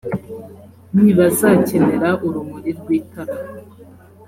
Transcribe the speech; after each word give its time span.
ntibazakenera 0.95 2.09
urumuri 2.25 2.69
rw 2.79 2.87
itara 2.99 3.35